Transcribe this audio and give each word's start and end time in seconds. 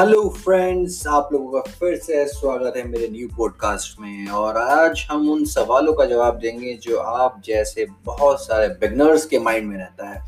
Hello 0.00 0.28
friends 0.28 1.06
आप 1.06 1.28
लोगों 1.32 1.50
का 1.52 1.70
फिर 1.70 1.96
से 1.96 2.24
स्वागत 2.26 2.76
है 2.76 2.86
मेरे 2.88 3.08
न्यू 3.08 3.28
पॉडकास्ट 3.28 4.00
में। 4.00 4.28
और 4.28 4.56
आज 4.56 5.06
हम 5.10 5.28
उन 5.30 5.44
सवालों 5.44 5.92
का 5.92 6.04
जवाब 6.04 6.38
देंगे 6.38 6.72
जो 6.74 6.98
आप 6.98 7.42
जैसे 7.44 7.86
बहुत 8.04 8.44
सारे 8.44 8.68
बिगनर्स 8.68 9.26
के 9.26 9.38
माइंड 9.38 9.68
में 9.68 9.76
रहता 9.76 10.08
है 10.08 10.24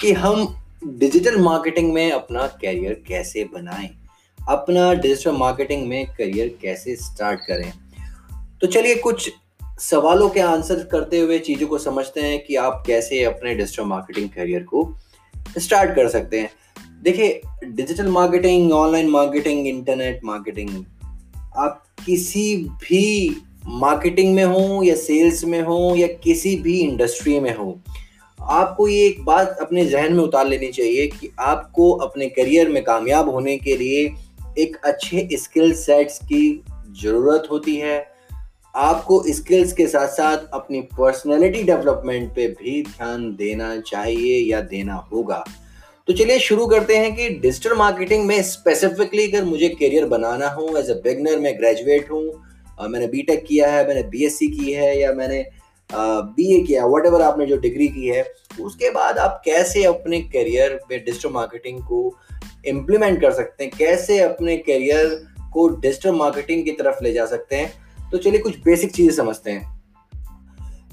कि 0.00 0.12
हम 0.12 0.62
डिजिटल 0.86 1.40
मार्केटिंग 1.40 1.92
में 1.92 2.12
अपना 2.12 2.46
करियर 2.46 3.02
कैसे 3.08 3.44
बनाएँ, 3.44 3.90
अपना 4.48 4.92
डिजिटल 4.94 5.32
मार्केटिंग 5.32 5.86
में 5.88 6.06
करियर 6.06 6.58
कैसे 6.62 6.96
स्टार्ट 6.96 7.40
करें। 7.40 7.72
तो 8.60 8.66
चलिए 8.66 8.94
कुछ 8.94 9.30
सवालों 9.80 10.28
के 10.28 10.40
आंसर 10.40 10.84
करते 10.84 11.20
हुए 11.20 11.38
चीज़ों 11.38 11.66
को 11.66 11.78
समझते 11.78 12.20
हैं 12.20 12.44
कि 12.44 12.56
आप 12.56 12.82
कैसे 12.86 13.24
अपने 13.24 13.54
डिजिटल 13.54 13.84
मार्केटिंग 13.84 14.28
करियर 14.28 14.62
को 14.62 14.92
स्टार्ट 15.58 15.96
कर 15.96 16.08
सकते 16.08 16.40
हैं। 16.40 16.50
देखिए 17.04 17.40
digital 17.64 18.06
marketing 18.08 18.72
online 18.72 19.08
marketing 19.08 19.66
internet 19.66 20.20
marketing 20.24 20.70
आप 21.56 21.82
किसी 22.06 22.56
भी 22.56 23.36
मार्केटिंग 23.66 24.34
में 24.34 24.44
हो 24.44 24.82
या 24.82 24.94
सेल्स 24.94 25.44
में 25.44 25.60
हो 25.62 25.94
या 25.96 26.06
किसी 26.06 26.54
भी 26.56 26.78
इंडस्ट्री 26.80 27.40
में 27.40 27.56
हो, 27.56 27.80
आपको 28.38 28.88
ये 28.88 29.06
एक 29.06 29.24
बात 29.24 29.56
अपने 29.60 29.84
जहन 29.86 30.12
में 30.12 30.22
उतार 30.24 30.46
लेनी 30.48 30.68
चाहिए 30.68 31.06
कि 31.06 31.30
आपको 31.40 31.90
अपने 31.92 32.28
करियर 32.28 32.68
में 32.68 32.82
कामयाब 32.84 33.28
होने 33.28 33.56
के 33.56 33.76
लिए 33.76 34.14
एक 34.58 34.76
अच्छे 34.76 35.28
स्किल 35.32 35.72
सेट्स 35.74 36.18
की 36.18 36.64
ज़रूरत 37.02 37.48
होती 37.50 37.76
है। 37.76 37.98
आपको 38.74 39.22
स्किल्स 39.28 39.72
के 39.72 39.86
साथ 39.86 40.08
साथ 40.08 40.46
अपनी 40.52 40.80
पर्सनैलिटी 40.98 41.62
डेवलपमेंट 41.62 42.34
पे 42.34 42.46
भी 42.48 42.82
ध्यान 42.82 43.30
देना 43.34 43.76
चाहिए 43.80 44.40
या 44.52 44.60
देना 44.60 44.94
होगा। 45.12 45.44
तो 46.08 46.12
चलिए 46.12 46.38
शुरू 46.38 46.66
करते 46.66 46.96
हैं 46.96 47.14
कि 47.16 47.28
डिजिटल 47.42 47.74
मार्केटिंग 47.76 48.24
में 48.26 48.42
स्पेसिफिकली 48.42 49.26
अगर 49.30 49.44
मुझे 49.44 49.68
करियर 49.70 50.06
बनाना 50.06 50.48
हो 50.48 50.66
एज 50.78 50.90
अ 50.90 50.94
बिगनर 51.04 51.38
मैं 51.40 51.54
ग्रेजुएट 51.58 52.10
हूँ 52.10 52.88
मैंने 52.90 53.06
बीटेक 53.06 53.44
किया 53.44 53.70
है, 53.70 53.86
मैंने 53.88 54.02
बीएससी 54.02 54.48
की 54.48 54.72
है, 54.72 54.98
या 55.00 55.12
मैंने 55.12 55.44
बी 55.90 56.54
ए 56.54 56.60
किया 56.66 56.84
वट 56.86 57.06
एवर 57.06 57.22
आपने 57.22 57.46
जो 57.46 57.56
डिग्री 57.56 57.88
की 57.88 58.06
है, 58.06 58.24
उसके 58.60 58.90
बाद 58.90 59.18
आप 59.18 59.40
कैसे 59.44 59.84
अपने 59.84 60.20
करियर 60.22 60.78
में 60.90 60.98
डिजिटल 61.04 61.30
मार्केटिंग 61.30 61.80
को 61.82 62.16
इम्प्लीमेंट 62.66 63.20
कर 63.20 63.32
सकते 63.32 63.64
हैं? 63.64 63.72
कैसे 63.78 64.18
अपने 64.20 64.56
करियर 64.58 65.06
को 65.52 65.68
डिजिटल 65.70 66.12
मार्केटिंग 66.12 66.64
की 66.64 66.72
तरफ़ 66.72 67.02
ले 67.04 67.12
जा 67.12 67.26
सकते 67.26 67.56
हैं? 67.56 67.72
तो 68.10 68.18
चलिए 68.18 68.40
कुछ 68.40 68.58
बेसिक 68.64 68.92
चीज़ें 68.92 69.14
समझते 69.14 69.50
हैं। 69.50 69.73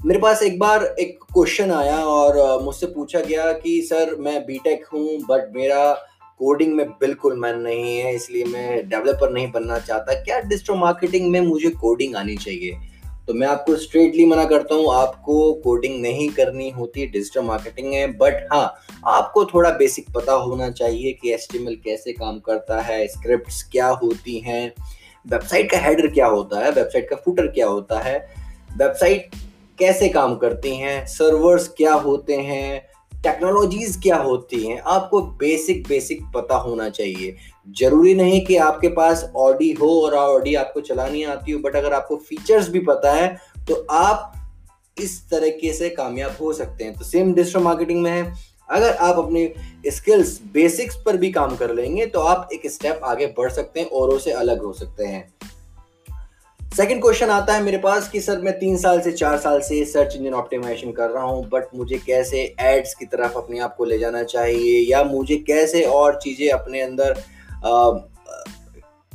मेरे 0.04 0.18
पास 0.20 0.42
एक 0.42 0.58
बार 0.58 0.84
एक 1.00 1.18
क्वेश्चन 1.32 1.70
आया 1.72 1.96
और 1.96 2.62
मुझसे 2.62 2.86
पूछा 2.86 3.20
गया 3.20 3.52
कि, 3.52 3.80
सर, 3.82 4.14
मैं 4.20 4.44
बीटेक 4.46 4.84
हूँ 4.92 5.18
बट 5.28 5.52
मेरा 5.56 5.92
कोडिंग 6.40 6.72
में 6.76 6.88
बिल्कुल 6.90 7.38
मन 7.40 7.58
नहीं 7.58 7.96
है, 7.98 8.14
इसलिए 8.14 8.44
मैं 8.44 8.88
डेवलपर 8.88 9.30
नहीं 9.32 9.50
बनना 9.52 9.78
चाहता। 9.78 10.14
क्या 10.22 10.40
डिजिटल 10.40 10.78
मार्केटिंग 10.78 11.30
में 11.30 11.40
मुझे 11.40 11.70
कोडिंग 11.70 12.16
आनी 12.16 12.36
चाहिए? 12.36 12.78
तो 13.26 13.34
मैं 13.34 13.46
आपको 13.48 13.76
स्ट्रेटली 13.76 14.24
मना 14.26 14.44
करता 14.44 14.74
हूँ, 14.74 14.92
आपको 14.94 15.52
कोडिंग 15.64 16.00
नहीं 16.02 16.28
करनी 16.30 16.68
होती 16.70 17.06
डिजिटल 17.06 17.42
मार्केटिंग 17.42 17.88
में 17.90 18.16
बट 18.18 18.46
हाँ 18.52 18.64
आपको 19.08 19.44
थोड़ा 19.44 19.70
बेसिक 19.70 20.10
पता 20.14 20.32
होना 20.32 20.70
चाहिए 20.72 21.12
कि 21.12 21.32
एस 21.32 21.48
कैसे 21.54 22.12
काम 22.12 22.38
करता 22.40 22.80
है 22.80 23.06
स्क्रिप्ट 23.06 23.70
क्या 23.72 23.88
होती 24.02 24.38
हैं 24.38 24.66
वेबसाइट 25.26 25.70
का 25.70 25.78
हेडर 25.78 26.10
क्या 26.10 26.26
होता 26.26 26.64
है 26.64 26.70
वेबसाइट 26.72 27.08
का 27.10 27.16
फुटर 27.16 27.46
क्या 27.46 27.66
होता 27.66 28.00
है 28.00 28.18
वेबसाइट 28.76 29.30
कैसे 29.78 30.08
काम 30.08 30.34
करती 30.36 30.74
हैं 30.76 31.04
सर्वर्स 31.06 31.68
क्या 31.68 31.92
होते 31.94 32.36
हैं 32.36 32.80
टेक्नोलॉजीज़ 33.22 34.00
क्या 34.02 34.16
होती 34.16 34.62
हैं, 34.66 34.78
आपको 34.80 35.20
बेसिक 35.22 35.86
बेसिक 35.88 36.22
पता 36.34 36.56
होना 36.56 36.88
चाहिए। 36.88 37.36
ज़रूरी 37.78 38.14
नहीं 38.14 38.44
कि 38.46 38.56
आपके 38.58 38.88
पास 38.88 39.24
ऑडी 39.36 39.70
हो 39.72 39.90
और 40.00 40.14
ऑडी 40.14 40.54
आपको 40.54 40.80
चलानी 40.80 41.22
आती 41.24 41.52
हो 41.52 41.58
बट 41.58 41.76
अगर 41.76 41.92
आपको 41.92 42.16
फीचर्स 42.18 42.68
भी 42.68 42.80
पता 42.80 43.12
है 43.12 43.28
तो 43.68 43.74
आप 43.90 44.32
इस 44.96 45.20
तरीके 45.30 45.72
से 45.72 45.88
कामयाब 45.90 46.36
हो 46.40 46.52
सकते 46.52 46.84
हैं। 46.84 46.94
तो 46.94 47.04
सेम 47.04 47.32
डिजिटल 47.34 47.60
मार्केटिंग 47.60 48.02
में 48.02 48.10
है। 48.10 48.32
अगर 48.68 48.92
आप 48.92 49.18
अपनी 49.18 49.48
स्किल्स 49.86 50.40
बेसिक्स 50.52 50.96
पर 50.96 51.16
भी 51.16 51.30
काम 51.32 51.56
कर 51.56 51.74
लेंगे 51.74 52.06
तो 52.06 52.20
आप 52.20 52.48
एक 52.52 52.70
स्टेप 52.70 53.00
आगे 53.04 53.26
बढ़ 53.38 53.50
सकते 53.50 53.80
हैं 53.80 53.88
औरों 53.90 54.18
से 54.18 54.32
अलग 54.32 54.62
हो 54.62 54.72
सकते 54.72 55.04
हैं। 55.04 55.24
सेकंड 56.76 57.02
क्वेश्चन 57.02 57.26
आता 57.26 57.54
है 57.54 57.62
मेरे 57.62 57.78
पास 57.78 58.08
कि 58.08 58.20
सर 58.20 58.38
मैं 58.38 58.58
तीन 58.58 58.76
साल 58.76 59.00
से 59.00 59.12
चार 59.12 59.38
साल 59.38 59.60
से 59.60 59.84
सर्च 59.84 60.16
इंजन 60.16 60.34
ऑप्टिमाइजेशन 60.34 60.92
कर 60.92 61.10
रहा 61.10 61.24
हूँ 61.24 61.48
बट 61.48 61.64
मुझे 61.74 61.98
कैसे 62.06 62.54
एड्स 62.60 62.94
की 62.94 63.04
तरफ़ 63.04 63.32
अपने 63.32 63.58
आप 63.58 63.76
को 63.76 63.84
ले 63.84 63.98
जाना 63.98 64.22
चाहिए 64.22 64.90
या 64.90 65.04
मुझे 65.04 65.36
कैसे 65.36 65.82
और 65.82 66.18
चीज़ें 66.22 66.50
अपने 66.50 66.80
अंदर 66.80 67.10
आ, 67.64 67.90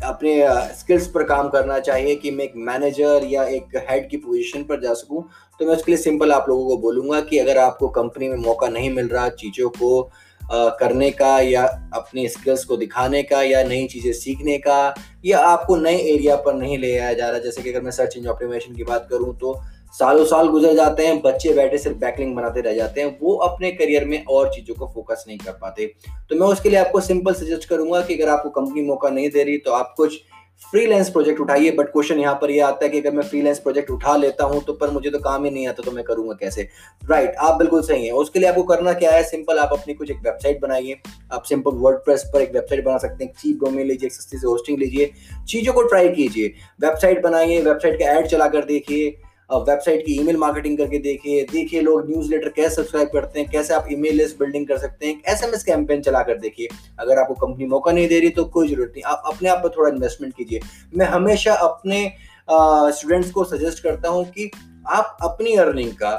अपने 0.03 0.47
स्किल्स 0.75 1.07
पर 1.07 1.23
काम 1.23 1.49
करना 1.49 1.79
चाहिए 1.79 2.15
कि 2.15 2.31
मैं 2.31 2.45
एक 2.45 2.53
मैनेजर 2.55 3.21
या 3.25 3.43
एक 3.43 3.85
हेड 3.89 4.09
की 4.09 4.17
पोजीशन 4.17 4.63
पर 4.63 4.81
जा 4.81 4.93
सकूँ? 4.93 5.29
तो 5.59 5.65
मैं 5.65 5.75
उसके 5.75 5.91
लिए 5.91 6.01
सिंपल 6.01 6.31
आप 6.31 6.45
लोगों 6.49 6.65
को 6.65 6.77
बोलूँगा 6.77 7.21
कि 7.21 7.37
अगर 7.37 7.57
आपको 7.57 7.87
कंपनी 7.87 8.29
में 8.29 8.37
मौका 8.37 8.67
नहीं 8.67 8.89
मिल 8.89 9.07
रहा 9.07 9.29
चीज़ों 9.29 9.69
को 9.69 10.09
करने 10.51 11.09
का 11.11 11.39
या 11.39 11.63
अपने 11.93 12.27
स्किल्स 12.27 12.63
को 12.65 12.77
दिखाने 12.77 13.23
का 13.23 13.41
या 13.43 13.63
नई 13.63 13.87
चीज़ें 13.87 14.11
सीखने 14.13 14.57
का, 14.57 14.93
या 15.25 15.39
आपको 15.39 15.75
नए 15.77 15.97
एरिया 16.13 16.35
पर 16.37 16.53
नहीं 16.55 16.77
ले 16.77 16.97
आया 16.97 17.13
जा 17.13 17.29
रहा। 17.29 17.39
जैसे 17.39 17.61
कि 17.61 17.69
अगर 17.69 17.81
मैं 17.81 17.91
सर्च 17.91 18.17
इंजन 18.17 18.29
ऑप्टिमाइजेशन 18.29 18.75
की 18.75 18.83
बात 18.83 19.07
करूँ 19.09 19.37
तो 19.37 19.59
सालों 19.93 20.23
साल 20.25 20.47
गुजर 20.49 20.73
जाते 20.75 21.05
हैं, 21.07 21.21
बच्चे 21.21 21.53
बैठे 21.53 21.77
सिर्फ़ 21.77 21.97
बैकलिंग 21.97 22.35
बनाते 22.35 22.61
रह 22.61 22.73
जाते 22.73 23.01
हैं, 23.01 23.17
वो 23.21 23.35
अपने 23.37 23.71
करियर 23.71 24.05
में 24.05 24.23
और 24.25 24.49
चीज़ों 24.53 24.75
को 24.75 24.87
फोकस 24.87 25.23
नहीं 25.27 25.37
कर 25.37 25.51
पाते। 25.51 25.85
तो 26.29 26.35
मैं 26.35 26.47
उसके 26.47 26.69
लिए 26.69 26.79
आपको 26.79 27.01
सिंपल 27.01 27.33
सजेस्ट 27.33 27.67
करूँगा 27.69 28.01
कि 28.01 28.15
अगर 28.15 28.31
आपको 28.31 28.49
कंपनी 28.51 28.81
मौका 28.83 29.09
नहीं 29.09 29.29
दे 29.29 29.43
रही 29.43 29.57
तो 29.57 29.71
आप 29.73 29.93
कुछ 29.97 30.19
फ्रीलांस 30.63 31.09
प्रोजेक्ट 31.09 31.39
उठाइए 31.41 31.71
बट 31.71 31.87
क्वेश्चन 31.87 32.19
यहाँ 32.19 32.33
पर 32.41 32.51
ये 32.51 32.59
आता 32.59 32.85
है 32.85 32.89
कि 32.91 32.99
अगर 32.99 33.11
मैं 33.11 33.23
फ्रीलांस 33.23 33.59
प्रोजेक्ट 33.59 33.91
उठा 33.91 34.15
लेता 34.17 34.45
हूँ 34.45 34.61
तो 34.63 34.73
पर 34.73 34.89
मुझे 34.91 35.09
तो 35.09 35.19
काम 35.19 35.45
ही 35.45 35.51
नहीं 35.51 35.67
आता 35.67 35.83
तो 35.83 35.91
मैं 35.91 36.03
करूँगा 36.03 36.33
कैसे? 36.39 36.61
राइट 37.03 37.25
right, 37.25 37.39
आप 37.41 37.57
बिल्कुल 37.57 37.81
सही 37.81 38.05
है। 38.05 38.11
उसके 38.13 38.39
लिए 38.39 38.49
आपको 38.49 38.63
करना 38.63 38.93
क्या 38.93 39.11
है? 39.11 39.21
सिंपल 39.23 39.59
आप 39.59 39.73
अपनी 39.73 39.93
कुछ 39.93 40.11
एक 40.11 40.17
वेबसाइट 40.17 40.59
बनाइए। 40.61 40.97
आप 41.33 41.43
सिंपल 41.43 41.75
वर्ड 41.75 41.97
पर 42.07 42.41
एक 42.41 42.51
वेबसाइट 42.53 42.83
बना 42.85 42.97
सकते 42.97 43.23
हैं 43.23 43.31
चीप 43.33 43.63
डोमेन 43.63 43.87
लीजिए 43.87 44.09
सस्ती 44.09 44.37
से 44.37 44.47
होस्टिंग 44.47 44.79
लीजिए। 44.79 45.11
चीज़ों 45.47 45.73
को 45.73 45.83
ट्राई 45.83 46.09
कीजिए। 46.09 46.53
वेबसाइट 46.81 47.21
बनाइए 47.23 47.61
वेबसाइट 47.61 47.99
का 47.99 48.17
एड 48.17 48.27
चला 48.27 48.47
कर 48.47 48.65
देखिए। 48.65 49.15
वेबसाइट 49.49 50.05
की 50.05 50.13
ईमेल 50.21 50.37
मार्केटिंग 50.37 50.77
करके 50.77 50.97
देखिए 50.99 51.43
देखिए 51.51 51.81
लोग 51.81 52.09
न्यूज़ 52.09 52.29
लेटर 52.31 52.49
कैसे 52.49 52.75
सब्सक्राइब 52.75 53.09
करते 53.09 53.39
हैं, 53.39 53.49
कैसे 53.49 53.73
आप 53.73 53.85
ईमेल 53.91 54.15
लिस्ट 54.15 54.39
बिल्डिंग 54.39 54.67
कर 54.67 54.77
सकते 54.77 55.07
हैं 55.07 55.21
एस 55.33 55.43
एम 55.43 55.53
एस 55.55 55.63
कैंपेन 55.63 56.01
चला 56.01 56.21
कर 56.23 56.37
देखिए। 56.39 56.67
अगर 56.99 57.19
आपको 57.19 57.33
कंपनी 57.37 57.65
मौका 57.67 57.91
नहीं 57.91 58.07
दे 58.07 58.19
रही 58.19 58.29
तो 58.29 58.45
कोई 58.47 58.67
ज़रूरत 58.67 58.91
नहीं, 58.95 59.03
आप 59.03 59.23
अपने 59.25 59.49
आप 59.49 59.63
पर 59.63 59.69
थोड़ा 59.77 59.89
इन्वेस्टमेंट 59.89 60.33
कीजिए। 60.35 60.59
मैं 60.95 61.05
हमेशा 61.07 61.53
अपने 61.53 62.11
स्टूडेंट्स 62.49 63.31
को 63.31 63.43
सजेस्ट 63.45 63.83
करता 63.83 64.09
हूँ 64.09 64.25
कि 64.27 64.49
आप 64.89 65.17
अपनी 65.23 65.55
अर्निंग 65.57 65.91
का 65.93 66.11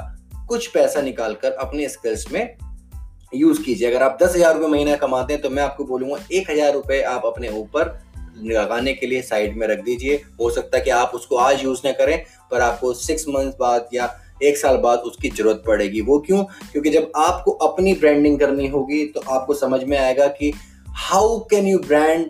कुछ 0.49 0.67
पैसा 0.71 1.01
निकाल 1.01 1.33
कर 1.35 1.51
अपने 1.61 1.87
स्किल्स 1.89 2.31
में 2.31 2.55
यूज़ 3.33 3.61
कीजिए। 3.63 3.89
अगर 3.89 4.03
आप 4.03 4.17
दस 4.21 4.35
हज़ार 4.35 4.53
रुपये 4.53 4.69
महीना 4.69 4.95
कमाते 4.97 5.33
हैं 5.33 5.41
तो 5.41 5.49
मैं 5.49 5.63
आपको 5.63 5.83
बोलूँगा, 5.85 6.17
एक 6.31 6.49
हज़ार 6.51 6.73
रुपये 6.73 7.01
आप 7.05 7.25
अपने 7.25 7.49
ऊपर 7.57 7.97
लगाने 8.43 8.93
के 8.93 9.07
लिए 9.07 9.21
साइड 9.21 9.57
में 9.57 9.67
रख 9.67 9.83
दीजिए। 9.83 10.21
हो 10.41 10.49
सकता 10.49 10.77
है 10.77 10.83
कि 10.83 10.89
आप 10.91 11.11
उसको 11.15 11.35
आज 11.37 11.63
यूज़ 11.63 11.81
ना 11.85 11.91
करें, 11.93 12.23
पर 12.51 12.61
आपको 12.61 12.93
सिक्स 12.95 13.27
मंथ 13.29 13.51
बाद 13.59 13.89
या 13.93 14.13
एक 14.43 14.57
साल 14.57 14.77
बाद 14.77 14.99
उसकी 15.01 15.29
ज़रूरत 15.29 15.63
पड़ेगी। 15.67 16.01
वो 16.01 16.19
क्यों? 16.19 16.43
क्योंकि 16.71 16.89
जब 16.89 17.11
आपको 17.17 17.51
अपनी 17.63 17.93
ब्रांडिंग 17.95 18.39
करनी 18.39 18.67
होगी 18.67 19.05
तो 19.05 19.21
आपको 19.29 19.53
समझ 19.55 19.83
में 19.83 19.97
आएगा 19.97 20.27
कि 20.29 20.53
how 20.99 21.37
can 21.49 21.67
you 21.67 21.79
brand 21.79 22.25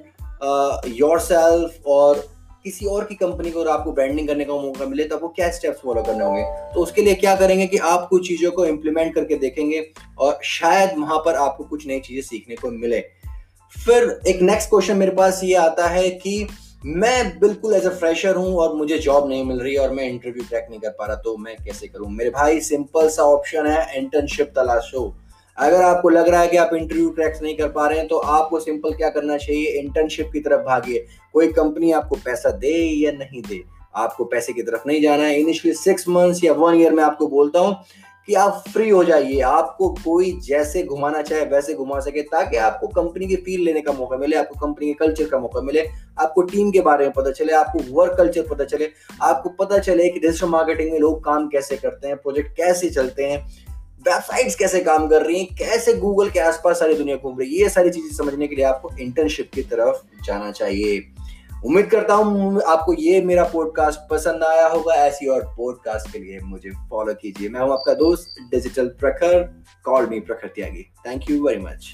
yourself 1.19 1.87
और 1.87 2.27
किसी 2.65 2.85
और 2.85 3.03
की 3.03 3.15
कंपनी 3.15 3.51
को 3.51 3.59
अगर 3.59 3.69
आपको 3.71 3.91
ब्रांडिंग 3.91 4.27
करने 4.27 4.45
का 4.45 4.53
मौका 4.53 4.85
मिले 4.85 5.03
तो 5.03 5.15
आपको 5.15 5.27
क्या 5.27 5.49
स्टेप्स 5.51 5.79
फॉलो 5.81 6.01
करने 6.03 6.23
होंगे? 6.23 6.43
तो 6.73 6.81
उसके 6.81 7.01
लिए 7.01 7.15
क्या 7.15 7.35
करेंगे 7.35 7.67
कि 7.67 7.77
आप 7.77 8.07
कुछ 8.09 8.27
चीज़ों 8.27 8.51
को 8.51 8.65
इम्प्लीमेंट 8.65 9.13
करके 9.15 9.35
देखेंगे 9.35 9.85
और 10.19 10.39
शायद 10.43 10.97
वहाँ 10.97 11.17
पर 11.17 11.35
आपको 11.37 11.63
कुछ 11.63 11.87
नई 11.87 11.99
चीज़ें 11.99 12.21
सीखने 12.21 12.55
को 12.55 12.71
मिले। 12.71 12.99
फिर 13.75 14.19
एक 14.27 14.41
नेक्स्ट 14.41 14.69
क्वेश्चन 14.69 14.97
मेरे 14.97 15.11
पास 15.11 15.39
ये 15.43 15.53
आता 15.55 15.87
है 15.87 16.09
कि 16.09 16.47
मैं 16.85 17.39
बिल्कुल 17.39 17.73
एज 17.73 17.85
अ 17.85 17.89
फ्रेशर 17.89 18.35
हूँ 18.35 18.55
और 18.55 18.75
मुझे 18.75 18.97
जॉब 18.97 19.27
नहीं 19.29 19.43
मिल 19.45 19.59
रही 19.59 19.75
और 19.75 19.91
मैं 19.91 20.03
इंटरव्यू 20.03 20.43
क्रैक 20.43 20.67
नहीं 20.69 20.79
कर 20.79 20.89
पा 20.89 21.05
रहा 21.05 21.15
तो 21.15 21.35
मैं 21.37 21.55
कैसे 21.57 21.87
करूँ? 21.87 22.09
मेरे 22.09 22.29
भाई 22.29 22.59
सिंपल 22.61 23.09
सा 23.09 23.23
ऑप्शन 23.25 23.67
है 23.67 23.97
इंटर्नशिप 23.97 24.51
तलाशो। 24.55 25.03
अगर 25.57 25.81
आपको 25.81 26.09
लग 26.09 26.29
रहा 26.29 26.41
है 26.41 26.47
कि 26.47 26.57
आप 26.57 26.73
इंटरव्यू 26.73 27.09
क्रैक्स 27.09 27.41
नहीं 27.41 27.55
कर 27.57 27.69
पा 27.69 27.87
रहे 27.87 27.99
हैं 27.99 28.07
तो 28.07 28.17
आपको 28.17 28.59
सिंपल 28.59 28.93
क्या 28.93 29.09
करना 29.09 29.37
चाहिए? 29.37 29.79
इंटर्नशिप 29.79 30.29
की 30.33 30.39
तरफ़ 30.39 30.65
भागिए। 30.65 31.05
कोई 31.33 31.51
कंपनी 31.53 31.91
आपको 31.91 32.15
पैसा 32.25 32.51
दे 32.57 32.75
या 32.95 33.11
नहीं 33.11 33.41
दे? 33.41 33.63
आपको 33.95 34.25
पैसे 34.25 34.53
की 34.53 34.61
तरफ़ 34.61 34.87
नहीं 34.87 35.01
जाना 35.01 35.23
है। 35.23 35.39
इनिशियली 35.39 35.77
सिक्स 35.77 36.07
मंथ्स 36.09 36.43
या 36.43 36.53
वन 36.55 36.75
ईयर 36.75 36.93
में 36.93 37.03
आपको 37.03 37.27
बोलता 37.27 37.59
हूँ 37.59 37.75
कि 38.29 38.35
आप 38.35 38.63
फ्री 38.73 38.89
हो 38.89 39.03
जाइए। 39.03 39.39
आपको 39.41 39.89
कोई 39.89 40.31
जैसे 40.39 40.83
घुमाना 40.83 41.21
चाहे 41.21 41.45
वैसे 41.45 41.73
घुमा 41.73 41.99
सके 41.99 42.21
ताकि 42.21 42.57
आपको 42.57 42.87
कंपनी 42.87 43.27
की 43.27 43.35
फील 43.35 43.61
लेने 43.61 43.81
का 43.81 43.91
मौका 43.91 44.17
मिले, 44.17 44.35
आपको 44.35 44.59
कंपनी 44.67 44.87
के 44.87 44.93
कल्चर 44.93 45.25
का 45.25 45.39
मौका 45.39 45.61
मिले, 45.61 45.87
आपको 46.19 46.41
टीम 46.41 46.71
के 46.71 46.81
बारे 46.81 47.05
में 47.05 47.13
पता 47.13 47.31
चले, 47.31 47.53
आपको 47.53 48.01
वर्क 48.01 48.17
कल्चर 48.17 48.41
पता 48.41 48.63
चले, 48.63 48.89
आपको 49.21 49.49
पता 49.49 49.77
चले 49.77 50.09
कि 50.09 50.19
डिजिटल 50.19 50.47
मार्केटिंग 50.47 50.91
में 50.91 50.99
लोग 50.99 51.23
काम 51.23 51.47
कैसे 51.47 51.77
करते 51.77 52.07
हैं 52.07 52.17
प्रोजेक्ट 52.17 52.57
कैसे 52.57 52.89
चलते 52.89 53.23
हैं 53.23 53.47
वेबसाइट्स 53.99 54.55
कैसे 54.55 54.79
काम 54.79 55.07
कर 55.07 55.25
रही 55.25 55.39
हैं, 55.39 55.55
कैसे 55.55 55.93
गूगल 55.93 56.29
के 56.29 56.39
आसपास 56.39 56.79
सारी 56.79 56.93
दुनिया 56.93 57.15
घूम 57.15 57.39
रही 57.39 57.55
है, 57.55 57.63
ये 57.63 57.69
सारी 57.69 57.89
चीज़ें 57.89 58.17
समझने 58.17 58.47
के 58.47 58.55
लिए 58.55 58.65
आपको 58.65 58.91
इंटर्नशिप 58.99 59.51
की 59.53 59.61
तरफ़ 59.61 60.25
जाना 60.25 60.51
चाहिए। 60.51 60.99
उम्मीद 61.65 61.85
करता 61.85 62.13
हूँ 62.13 62.61
आपको 62.61 62.93
ये 62.93 63.21
मेरा 63.21 63.43
पॉडकास्ट 63.43 63.99
पसंद 64.11 64.43
आया 64.43 64.67
होगा। 64.67 64.93
ऐसी 64.95 65.27
और 65.27 65.41
पॉडकास्ट 65.57 66.11
के 66.13 66.19
लिए 66.19 66.39
मुझे 66.39 66.69
फॉलो 66.89 67.13
कीजिए। 67.13 67.49
मैं 67.49 67.61
हूँ 67.61 67.71
आपका 67.73 67.93
दोस्त 67.93 68.35
digital 68.51 68.87
Prakhar 68.99 69.43
call 69.85 70.07
me 70.07 70.19
Prakhar 70.19 70.47
Tyagi 70.47 70.83
thank 71.07 71.29
you 71.29 71.47
very 71.47 71.61
much 71.61 71.91